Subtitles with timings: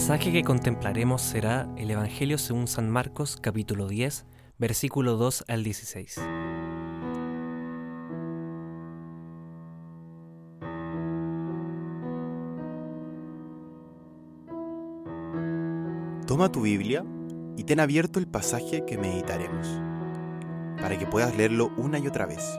[0.00, 4.24] pasaje que contemplaremos será el Evangelio según San Marcos capítulo 10,
[4.56, 6.22] versículo 2 al 16.
[16.26, 17.04] Toma tu Biblia
[17.58, 19.68] y ten abierto el pasaje que meditaremos,
[20.80, 22.58] para que puedas leerlo una y otra vez.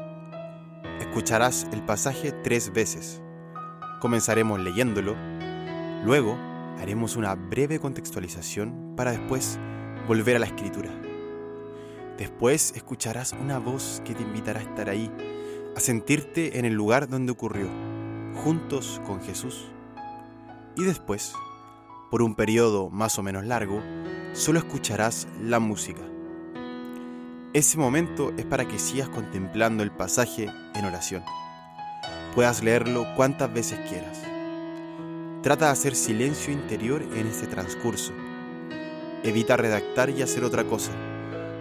[0.99, 3.19] Escucharás el pasaje tres veces.
[3.99, 5.15] Comenzaremos leyéndolo,
[6.05, 6.50] luego
[6.81, 9.59] haremos una breve contextualización para después
[10.07, 10.89] volver a la escritura.
[12.17, 15.11] Después escucharás una voz que te invitará a estar ahí,
[15.75, 17.67] a sentirte en el lugar donde ocurrió,
[18.43, 19.71] juntos con Jesús.
[20.75, 21.33] Y después,
[22.09, 23.79] por un periodo más o menos largo,
[24.33, 26.01] solo escucharás la música.
[27.53, 31.23] Ese momento es para que sigas contemplando el pasaje en oración.
[32.33, 34.30] Puedas leerlo cuantas veces quieras.
[35.43, 38.13] Trata de hacer silencio interior en este transcurso.
[39.23, 40.91] Evita redactar y hacer otra cosa.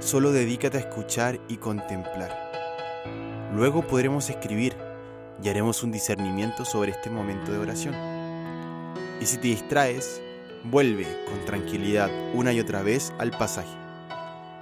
[0.01, 2.51] Solo dedícate a escuchar y contemplar.
[3.55, 4.77] Luego podremos escribir
[5.43, 7.95] y haremos un discernimiento sobre este momento de oración.
[9.19, 10.21] Y si te distraes,
[10.63, 13.75] vuelve con tranquilidad una y otra vez al pasaje.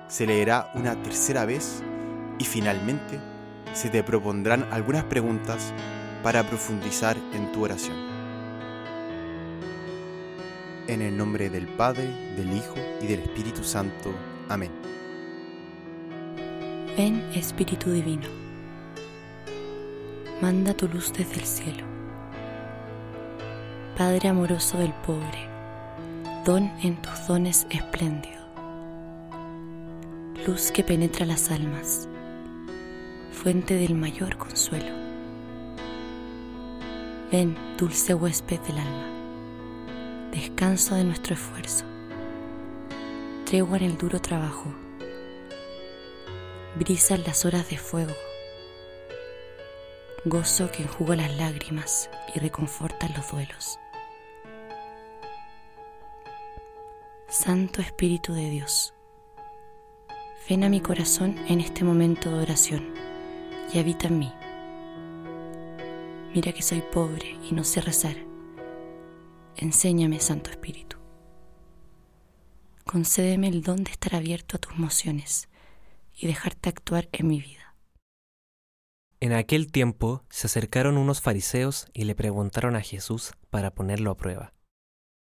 [0.06, 1.82] Se leerá una tercera vez
[2.38, 3.18] y finalmente
[3.72, 5.74] se te propondrán algunas preguntas
[6.22, 8.07] para profundizar en tu oración.
[10.88, 14.10] En el nombre del Padre, del Hijo y del Espíritu Santo.
[14.48, 14.70] Amén.
[16.96, 18.26] Ven Espíritu Divino,
[20.40, 21.84] manda tu luz desde el cielo.
[23.98, 25.46] Padre amoroso del pobre,
[26.46, 28.40] don en tus dones espléndido.
[30.46, 32.08] Luz que penetra las almas,
[33.30, 34.96] fuente del mayor consuelo.
[37.30, 39.17] Ven, dulce huésped del alma
[40.30, 41.84] descanso de nuestro esfuerzo,
[43.44, 44.66] tregua en el duro trabajo,
[46.76, 48.12] brisa en las horas de fuego,
[50.24, 53.78] gozo que enjuga las lágrimas y reconforta los duelos.
[57.28, 58.94] Santo Espíritu de Dios,
[60.48, 62.94] ven a mi corazón en este momento de oración
[63.72, 64.32] y habita en mí.
[66.34, 68.27] Mira que soy pobre y no sé rezar
[69.60, 70.98] Enséñame, Santo Espíritu.
[72.84, 75.48] Concédeme el don de estar abierto a tus emociones
[76.14, 77.74] y dejarte actuar en mi vida.
[79.18, 84.16] En aquel tiempo se acercaron unos fariseos y le preguntaron a Jesús para ponerlo a
[84.16, 84.54] prueba.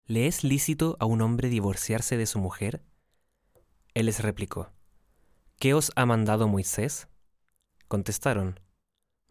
[0.07, 2.83] ¿Le es lícito a un hombre divorciarse de su mujer?
[3.93, 4.73] Él les replicó,
[5.59, 7.09] ¿qué os ha mandado Moisés?
[7.89, 8.59] Contestaron,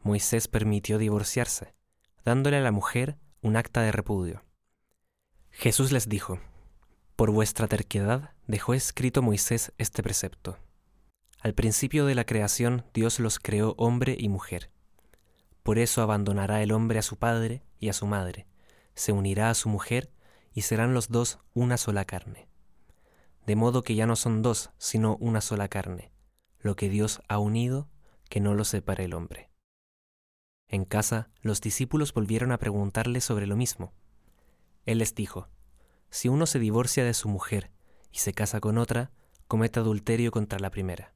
[0.03, 1.73] Moisés permitió divorciarse,
[2.23, 4.43] dándole a la mujer un acta de repudio.
[5.53, 6.39] Jesús les dijo,
[7.15, 10.57] Por vuestra terquedad dejó escrito Moisés este precepto.
[11.39, 14.71] Al principio de la creación Dios los creó hombre y mujer.
[15.61, 18.47] Por eso abandonará el hombre a su padre y a su madre,
[18.95, 20.11] se unirá a su mujer
[20.53, 22.49] y serán los dos una sola carne.
[23.45, 26.11] De modo que ya no son dos, sino una sola carne.
[26.59, 27.89] Lo que Dios ha unido,
[28.29, 29.49] que no lo separe el hombre.
[30.67, 33.93] En casa, los discípulos volvieron a preguntarle sobre lo mismo.
[34.85, 35.49] Él les dijo,
[36.09, 37.71] Si uno se divorcia de su mujer
[38.11, 39.11] y se casa con otra,
[39.47, 41.13] comete adulterio contra la primera.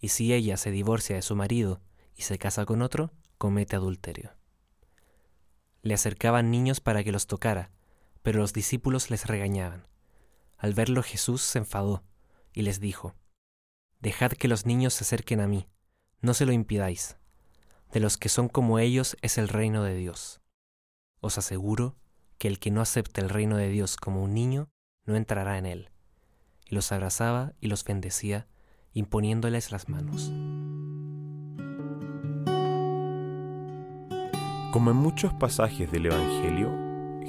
[0.00, 1.80] Y si ella se divorcia de su marido
[2.14, 4.32] y se casa con otro, comete adulterio.
[5.82, 7.70] Le acercaban niños para que los tocara,
[8.22, 9.86] pero los discípulos les regañaban.
[10.56, 12.04] Al verlo Jesús se enfadó
[12.52, 13.14] y les dijo,
[14.00, 15.68] Dejad que los niños se acerquen a mí,
[16.20, 17.16] no se lo impidáis.
[17.92, 20.40] De los que son como ellos es el reino de Dios.
[21.20, 21.96] Os aseguro
[22.38, 24.70] que el que no acepte el reino de Dios como un niño,
[25.04, 25.90] no entrará en él.
[26.66, 28.46] Y los abrazaba y los bendecía,
[28.92, 30.32] imponiéndoles las manos.
[34.72, 36.70] Como en muchos pasajes del Evangelio,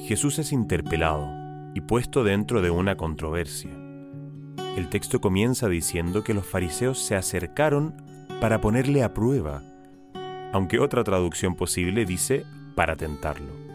[0.08, 1.28] Jesús es interpelado
[1.74, 3.72] y puesto dentro de una controversia.
[4.76, 7.96] El texto comienza diciendo que los fariseos se acercaron
[8.40, 9.64] para ponerle a prueba,
[10.54, 12.46] aunque otra traducción posible dice
[12.76, 13.69] para tentarlo.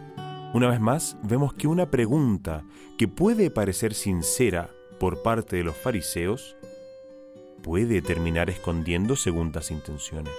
[0.54, 2.62] Una vez más, vemos que una pregunta
[2.96, 4.70] que puede parecer sincera
[5.00, 6.56] por parte de los fariseos
[7.60, 10.32] puede terminar escondiendo segundas intenciones.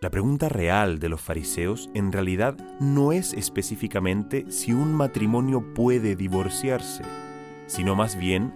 [0.00, 6.16] La pregunta real de los fariseos en realidad no es específicamente si un matrimonio puede
[6.16, 7.04] divorciarse,
[7.68, 8.52] sino más bien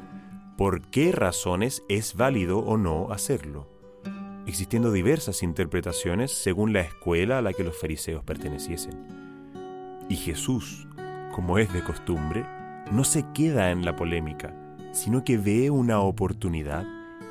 [0.58, 3.68] por qué razones es válido o no hacerlo,
[4.48, 9.25] existiendo diversas interpretaciones según la escuela a la que los fariseos perteneciesen.
[10.08, 10.86] Y Jesús,
[11.32, 12.46] como es de costumbre,
[12.92, 14.54] no se queda en la polémica,
[14.92, 16.86] sino que ve una oportunidad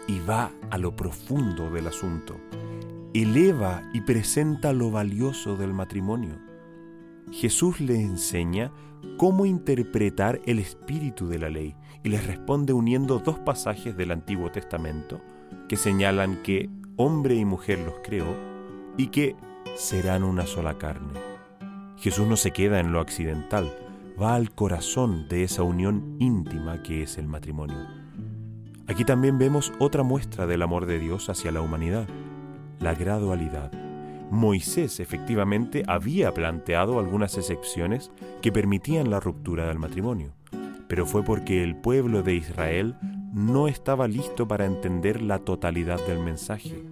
[0.08, 2.36] y va a lo profundo del asunto.
[3.14, 6.38] Eleva y presenta lo valioso del matrimonio.
[7.32, 8.72] Jesús le enseña
[9.18, 14.52] cómo interpretar el espíritu de la ley y les responde uniendo dos pasajes del Antiguo
[14.52, 15.22] Testamento
[15.68, 18.36] que señalan que hombre y mujer los creó
[18.98, 19.36] y que
[19.76, 21.35] serán una sola carne.
[21.98, 23.72] Jesús no se queda en lo accidental,
[24.22, 27.78] va al corazón de esa unión íntima que es el matrimonio.
[28.88, 32.08] Aquí también vemos otra muestra del amor de Dios hacia la humanidad,
[32.80, 33.72] la gradualidad.
[34.30, 40.34] Moisés efectivamente había planteado algunas excepciones que permitían la ruptura del matrimonio,
[40.88, 42.96] pero fue porque el pueblo de Israel
[43.34, 46.84] no estaba listo para entender la totalidad del mensaje.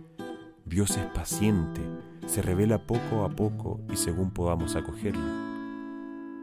[0.66, 1.82] Dios es paciente,
[2.25, 5.24] se revela poco a poco y según podamos acogerlo.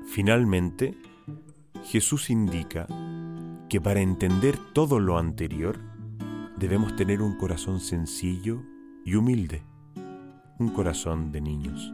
[0.06, 0.97] Finalmente,
[1.85, 2.87] Jesús indica
[3.69, 5.79] que para entender todo lo anterior
[6.59, 8.62] debemos tener un corazón sencillo
[9.05, 9.62] y humilde,
[10.59, 11.93] un corazón de niños.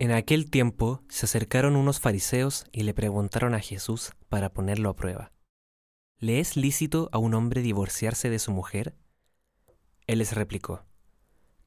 [0.00, 4.96] En aquel tiempo se acercaron unos fariseos y le preguntaron a Jesús para ponerlo a
[4.96, 5.30] prueba.
[6.16, 8.96] ¿Le es lícito a un hombre divorciarse de su mujer?
[10.06, 10.86] Él les replicó,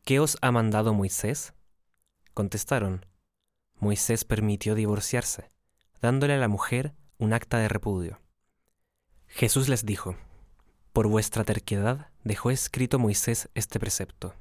[0.04, 1.54] ¿Qué os ha mandado Moisés?
[2.34, 3.06] Contestaron,
[3.76, 5.52] Moisés permitió divorciarse,
[6.02, 8.20] dándole a la mujer un acta de repudio.
[9.28, 10.16] Jesús les dijo,
[10.92, 14.34] Por vuestra terquedad dejó escrito Moisés este precepto.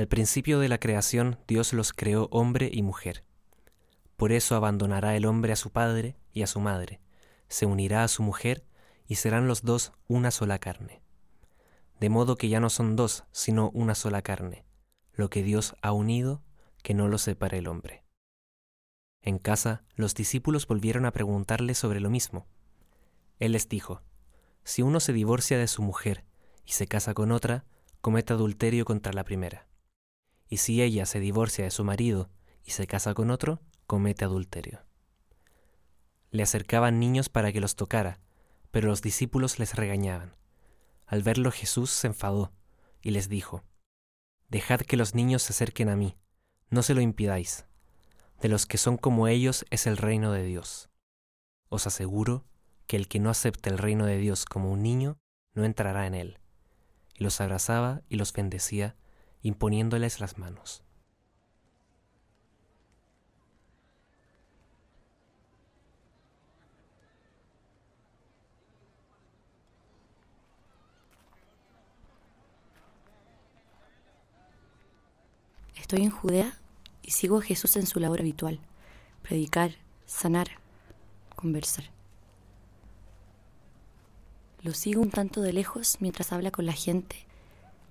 [0.00, 3.22] Al principio de la creación Dios los creó hombre y mujer.
[4.16, 7.02] Por eso abandonará el hombre a su padre y a su madre,
[7.48, 8.64] se unirá a su mujer
[9.06, 11.02] y serán los dos una sola carne
[12.00, 14.64] de modo que ya no son dos, sino una sola carne,
[15.12, 16.42] lo que Dios ha unido,
[16.82, 18.04] que no lo separe el hombre.
[19.20, 22.46] En casa, los discípulos volvieron a preguntarle sobre lo mismo.
[23.38, 24.00] Él les dijo,
[24.64, 26.24] Si uno se divorcia de su mujer
[26.64, 27.66] y se casa con otra,
[28.00, 29.69] comete adulterio contra la primera.
[30.50, 32.28] Y si ella se divorcia de su marido
[32.62, 34.84] y se casa con otro, comete adulterio.
[36.30, 38.20] Le acercaban niños para que los tocara,
[38.70, 40.36] pero los discípulos les regañaban.
[41.06, 42.52] Al verlo Jesús se enfadó
[43.00, 43.64] y les dijo,
[44.48, 46.16] Dejad que los niños se acerquen a mí,
[46.68, 47.66] no se lo impidáis.
[48.40, 50.90] De los que son como ellos es el reino de Dios.
[51.68, 52.44] Os aseguro
[52.86, 55.18] que el que no acepte el reino de Dios como un niño,
[55.54, 56.38] no entrará en él.
[57.14, 58.96] Y los abrazaba y los bendecía,
[59.42, 60.82] imponiéndoles las manos.
[75.76, 76.56] Estoy en Judea
[77.02, 78.60] y sigo a Jesús en su labor habitual,
[79.22, 79.72] predicar,
[80.06, 80.48] sanar,
[81.34, 81.84] conversar.
[84.62, 87.29] Lo sigo un tanto de lejos mientras habla con la gente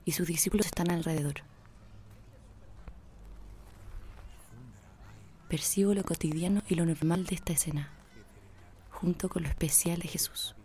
[0.09, 1.35] y sus discípulos están alrededor.
[5.47, 7.91] Percibo lo cotidiano y lo normal de esta escena,
[8.89, 10.55] junto con lo especial de Jesús.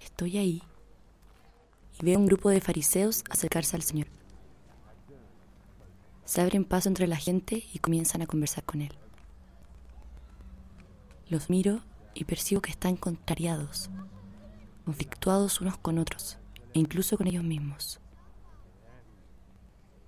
[0.00, 0.62] Estoy ahí
[2.00, 4.06] ve un grupo de fariseos acercarse al Señor.
[6.24, 8.94] Se abren paso entre la gente y comienzan a conversar con Él.
[11.28, 11.82] Los miro
[12.14, 13.90] y percibo que están contrariados,
[14.84, 16.38] conflictuados unos con otros
[16.74, 18.00] e incluso con ellos mismos.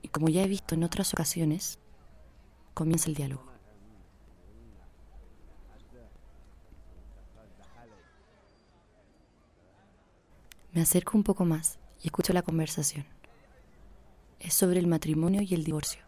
[0.02, 1.78] Y como ya he visto en otras ocasiones,
[2.74, 3.52] comienza el diálogo.
[10.72, 13.04] Me acerco un poco más y escucho la conversación.
[14.40, 16.02] Es sobre el matrimonio y el divorcio.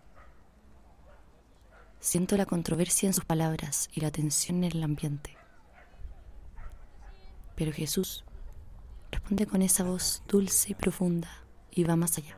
[2.01, 5.37] Siento la controversia en sus palabras y la tensión en el ambiente.
[7.57, 8.25] Pero Jesús
[9.25, 11.31] responde con esa voz dulce y profunda
[11.71, 12.37] y va más allá.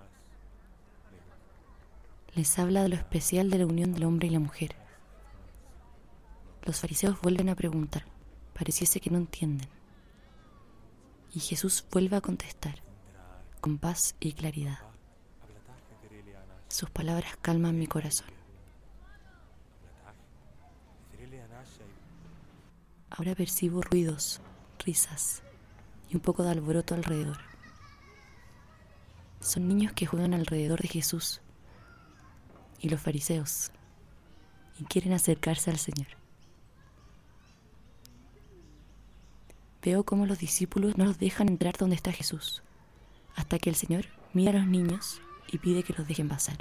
[2.36, 4.76] Les habla de lo especial de la unión del hombre y la mujer.
[6.62, 8.04] Los fariseos vuelven a preguntar,
[8.54, 9.68] pareciese que no entienden.
[11.34, 12.76] Y Jesús vuelve a contestar,
[13.60, 14.78] con paz y claridad.
[16.68, 18.28] Sus palabras calman mi corazón.
[23.10, 24.40] Ahora percibo ruidos,
[24.78, 25.42] risas
[26.08, 27.38] y un poco de alboroto alrededor.
[29.40, 31.40] Son niños que juegan alrededor de Jesús
[32.80, 33.70] y los fariseos
[34.78, 36.08] y quieren acercarse al Señor.
[39.82, 42.62] Veo cómo los discípulos no los dejan entrar donde está Jesús,
[43.36, 45.20] hasta que el Señor mira a los niños
[45.52, 46.56] y pide que los dejen pasar.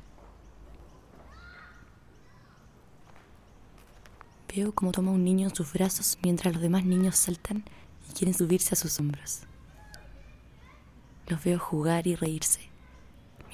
[4.56, 7.66] Veo cómo toma un niño en sus brazos mientras los demás niños saltan
[8.16, 9.42] quieren subirse a sus hombros.
[11.28, 12.62] Los veo jugar y reírse,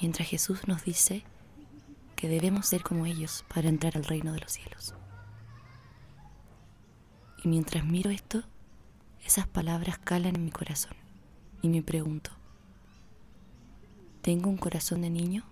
[0.00, 1.24] mientras Jesús nos dice
[2.16, 4.94] que debemos ser como ellos para entrar al reino de los cielos.
[7.42, 8.44] Y mientras miro esto,
[9.24, 10.94] esas palabras calan en mi corazón
[11.60, 12.30] y me pregunto,
[14.20, 15.44] ¿tengo un corazón de niño?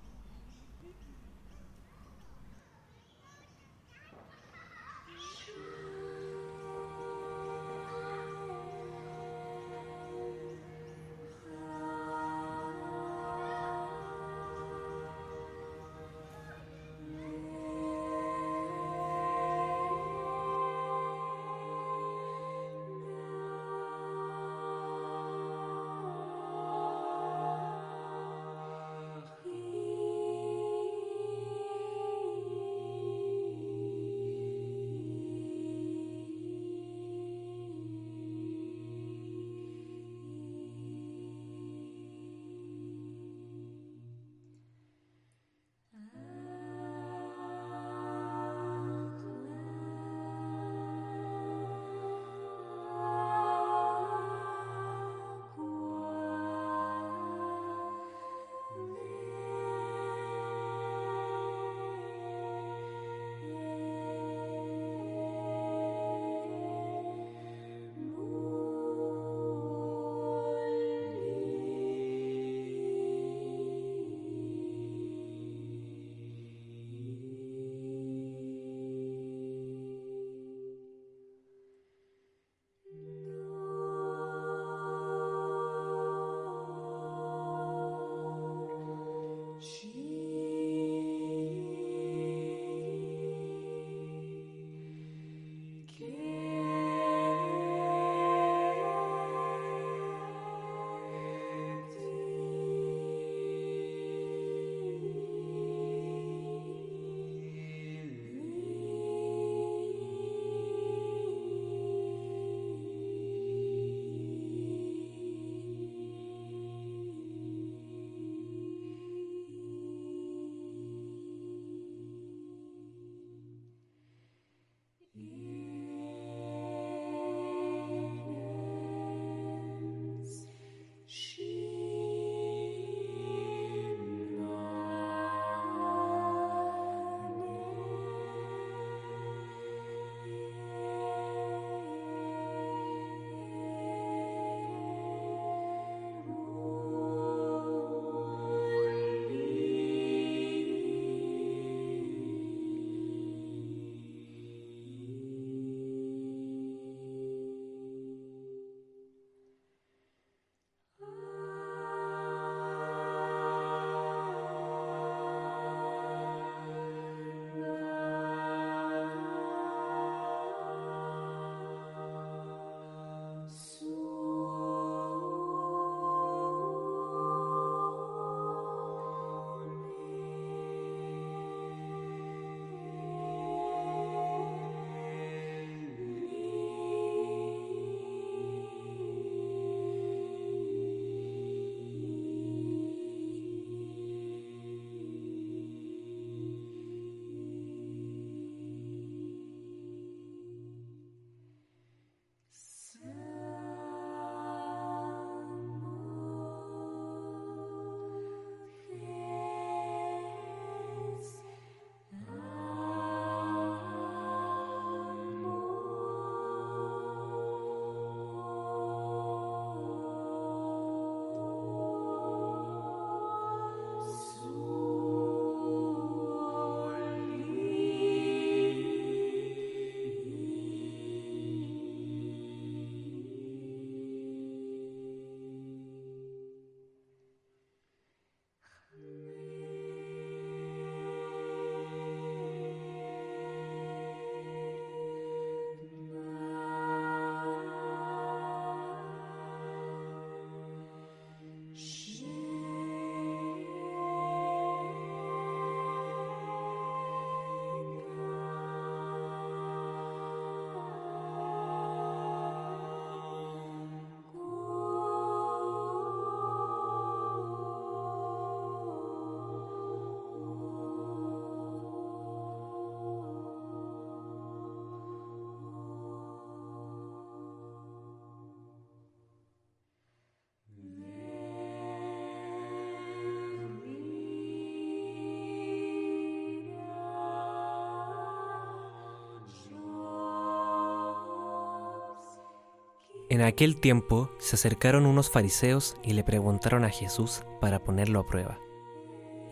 [293.30, 298.26] En aquel tiempo se acercaron unos fariseos y le preguntaron a Jesús para ponerlo a
[298.26, 298.58] prueba.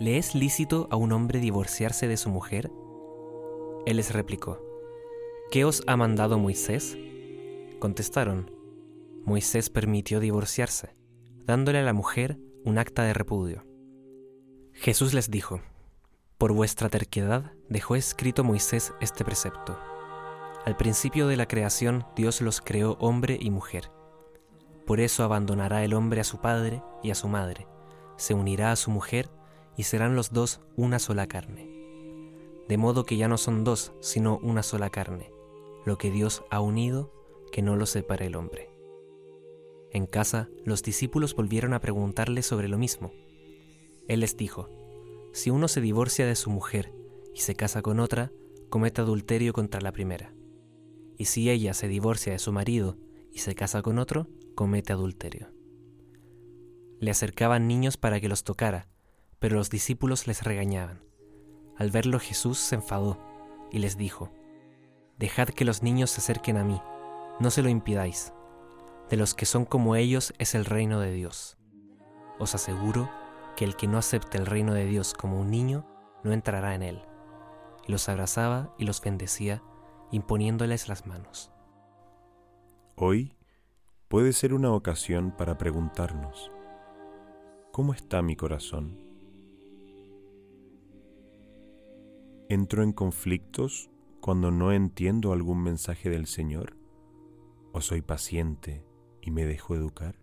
[0.01, 2.73] ¿Le es lícito a un hombre divorciarse de su mujer?
[3.87, 4.61] Él les replicó,
[5.53, 6.99] ¿qué os ha mandado Moisés?
[7.79, 8.51] Contestaron,
[9.25, 10.97] Moisés permitió divorciarse,
[11.47, 13.65] dándole a la mujer un acta de repudio.
[14.73, 15.61] Jesús les dijo,
[16.37, 19.79] por vuestra terquedad dejó escrito Moisés este precepto
[20.65, 23.91] al principio de la creación Dios los creó hombre y mujer.
[24.87, 27.67] Por eso abandonará el hombre a su padre y a su madre,
[28.17, 29.31] se unirá a su mujer
[29.77, 31.71] y serán los dos una sola carne.
[32.69, 35.33] De modo que ya no son dos, sino una sola carne.
[35.87, 37.13] Lo que Dios ha unido,
[37.53, 38.71] que no lo separe el hombre.
[39.91, 43.13] En casa, los discípulos volvieron a preguntarle sobre lo mismo.
[44.07, 44.69] Él les dijo,
[45.33, 46.93] si uno se divorcia de su mujer
[47.35, 48.33] y se casa con otra,
[48.69, 50.35] comete adulterio contra la primera
[51.19, 52.97] y si ella se divorcia de su marido
[53.33, 55.53] y se casa con otro, comete adulterio.
[57.01, 58.89] Le acercaban niños para que los tocara,
[59.39, 61.03] pero los discípulos les regañaban.
[61.77, 63.19] Al verlo Jesús se enfadó
[63.71, 64.33] y les dijo,
[65.19, 66.81] Dejad que los niños se acerquen a mí,
[67.41, 68.33] no se lo impidáis.
[69.11, 71.59] De los que son como ellos es el reino de Dios.
[72.39, 73.11] Os aseguro
[73.57, 75.85] que el que no acepte el reino de Dios como un niño,
[76.23, 77.03] no entrará en él.
[77.87, 79.63] Y los abrazaba y los bendecía
[80.11, 81.51] imponiéndoles las manos.
[82.97, 83.37] Hoy
[84.09, 86.51] puede ser una ocasión para preguntarnos,
[87.73, 88.99] ¿cómo está mi corazón?
[92.49, 93.91] ¿Entro en conflictos
[94.21, 96.77] cuando no entiendo algún mensaje del Señor?
[97.73, 98.85] ¿O soy paciente
[99.21, 100.17] y me dejo educar?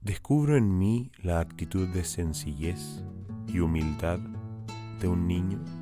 [0.00, 3.04] ¿Descubro en mí la actitud de sencillez
[3.46, 4.20] y humildad
[5.00, 5.81] de un niño?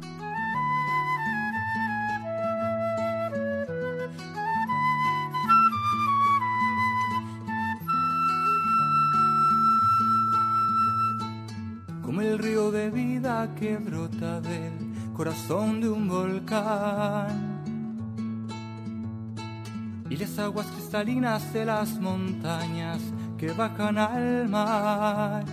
[20.09, 23.01] Y las aguas cristalinas de las montañas
[23.39, 25.45] que bajan al mar.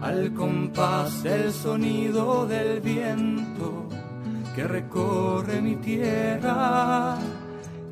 [0.00, 3.88] Al compás del sonido del viento
[4.54, 7.16] que recorre mi tierra,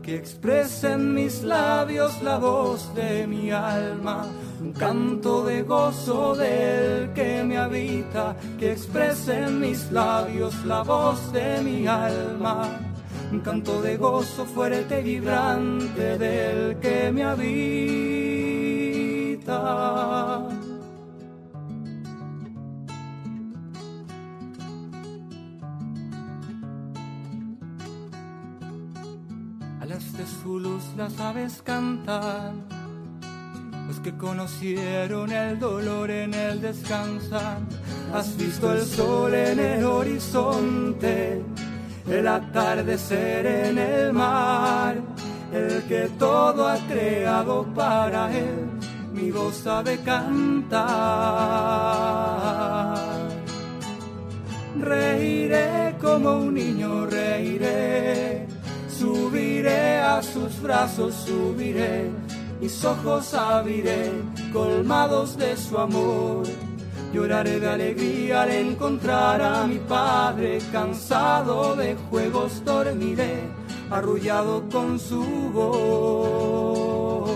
[0.08, 4.26] que expresen mis labios la voz de mi alma
[4.58, 11.30] un canto de gozo del que me habita, que exprese en mis labios la voz
[11.32, 12.80] de mi alma.
[13.30, 17.58] Un canto de gozo fuerte y vibrante del que me habita.
[30.48, 32.64] Su luz las aves cantan
[33.86, 37.68] los que conocieron el dolor en el descansan.
[38.14, 41.42] Has visto el sol en el horizonte,
[42.08, 44.96] el atardecer en el mar,
[45.52, 48.70] el que todo ha creado para él,
[49.12, 50.78] mi voz sabe cantar.
[54.80, 58.46] Reiré como un niño, reiré,
[58.88, 62.10] subiré a sus brazos, subiré
[62.60, 64.10] mis ojos abriré,
[64.52, 66.44] colmados de su amor.
[67.12, 73.44] Lloraré de alegría al encontrar a mi padre, cansado de juegos dormiré,
[73.90, 77.30] arrullado con su voz.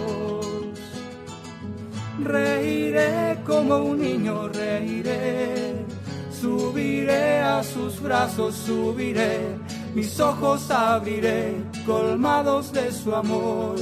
[2.18, 5.86] Reiré como un niño, reiré,
[6.30, 9.56] subiré a sus brazos, subiré,
[9.94, 13.76] mis ojos abriré, colmados de su amor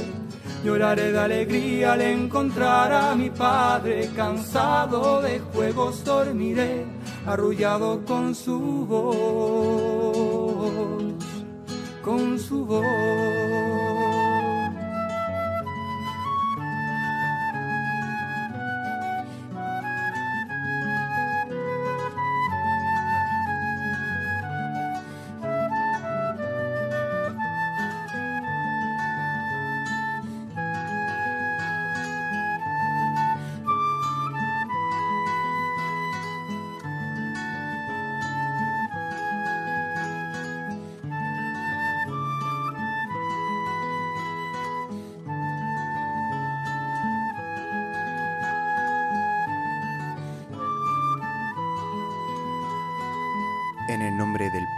[0.63, 6.85] Lloraré de alegría al encontrar a mi padre, cansado de juegos dormiré,
[7.25, 9.15] arrullado con su voz,
[12.03, 13.40] con su voz.